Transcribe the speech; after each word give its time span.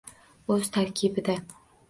O‘z 0.55 0.71
tarkibida: 0.77 1.37